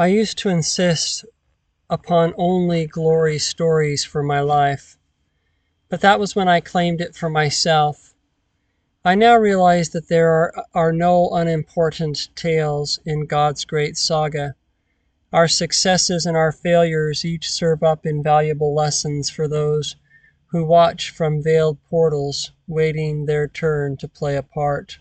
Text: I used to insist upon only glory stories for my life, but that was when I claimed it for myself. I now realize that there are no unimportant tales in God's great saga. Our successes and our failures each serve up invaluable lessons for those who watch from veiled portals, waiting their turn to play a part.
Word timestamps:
I 0.00 0.06
used 0.06 0.38
to 0.38 0.48
insist 0.48 1.26
upon 1.90 2.32
only 2.38 2.86
glory 2.86 3.38
stories 3.38 4.02
for 4.02 4.22
my 4.22 4.40
life, 4.40 4.96
but 5.90 6.00
that 6.00 6.18
was 6.18 6.34
when 6.34 6.48
I 6.48 6.60
claimed 6.60 7.02
it 7.02 7.14
for 7.14 7.28
myself. 7.28 8.14
I 9.04 9.14
now 9.14 9.36
realize 9.36 9.90
that 9.90 10.08
there 10.08 10.54
are 10.72 10.92
no 10.94 11.28
unimportant 11.34 12.34
tales 12.34 12.98
in 13.04 13.26
God's 13.26 13.66
great 13.66 13.98
saga. 13.98 14.54
Our 15.34 15.48
successes 15.48 16.24
and 16.24 16.34
our 16.34 16.50
failures 16.50 17.26
each 17.26 17.50
serve 17.50 17.82
up 17.82 18.06
invaluable 18.06 18.74
lessons 18.74 19.28
for 19.28 19.46
those 19.48 19.96
who 20.46 20.64
watch 20.64 21.10
from 21.10 21.42
veiled 21.42 21.76
portals, 21.90 22.52
waiting 22.66 23.26
their 23.26 23.46
turn 23.46 23.98
to 23.98 24.08
play 24.08 24.38
a 24.38 24.42
part. 24.42 24.98